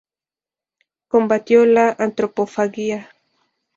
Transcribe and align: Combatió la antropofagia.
Combatió 1.09 1.63
la 1.67 1.91
antropofagia. 1.99 3.11